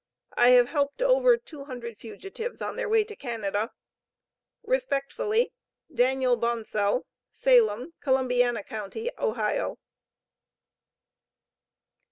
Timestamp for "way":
2.89-3.03